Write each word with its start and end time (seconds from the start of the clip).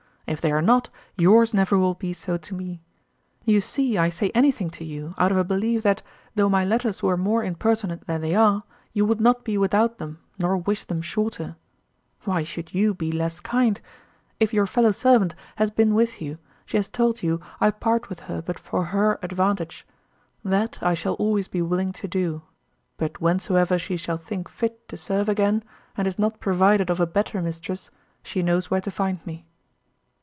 If 0.27 0.39
they 0.39 0.53
are 0.53 0.61
not, 0.61 0.89
yours 1.17 1.53
never 1.53 1.77
will 1.77 1.95
be 1.95 2.13
so 2.13 2.37
to 2.37 2.53
me. 2.55 2.79
You 3.43 3.59
see 3.59 3.97
I 3.97 4.07
say 4.07 4.31
anything 4.33 4.69
to 4.69 4.85
you, 4.85 5.13
out 5.17 5.29
of 5.29 5.37
a 5.37 5.43
belief 5.43 5.83
that, 5.83 6.01
though 6.35 6.47
my 6.47 6.63
letters 6.63 7.03
were 7.03 7.17
more 7.17 7.43
impertinent 7.43 8.07
than 8.07 8.21
they 8.21 8.33
are, 8.33 8.63
you 8.93 9.03
would 9.05 9.19
not 9.19 9.43
be 9.43 9.57
without 9.57 9.97
them 9.97 10.19
nor 10.39 10.55
wish 10.55 10.85
them 10.85 11.01
shorter. 11.01 11.57
Why 12.23 12.43
should 12.43 12.73
you 12.73 12.93
be 12.93 13.11
less 13.11 13.41
kind? 13.41 13.81
If 14.39 14.53
your 14.53 14.65
fellow 14.65 14.91
servant 14.93 15.35
has 15.57 15.69
been 15.69 15.93
with 15.93 16.21
you, 16.21 16.37
she 16.65 16.77
has 16.77 16.87
told 16.87 17.21
you 17.21 17.41
I 17.59 17.69
part 17.69 18.07
with 18.07 18.21
her 18.21 18.41
but 18.41 18.57
for 18.57 18.85
her 18.85 19.19
advantage. 19.21 19.85
That 20.45 20.79
I 20.81 20.93
shall 20.93 21.15
always 21.15 21.49
be 21.49 21.61
willing 21.61 21.91
to 21.93 22.07
do; 22.07 22.41
but 22.95 23.17
whensoever 23.19 23.77
she 23.77 23.97
shall 23.97 24.15
think 24.17 24.47
fit 24.47 24.87
to 24.87 24.95
serve 24.95 25.27
again, 25.27 25.61
and 25.97 26.07
is 26.07 26.17
not 26.17 26.39
provided 26.39 26.89
of 26.89 27.01
a 27.01 27.07
better 27.07 27.41
mistress, 27.41 27.91
she 28.23 28.41
knows 28.41 28.71
where 28.71 28.79
to 28.81 28.91
find 28.91 29.19
me. 29.27 29.45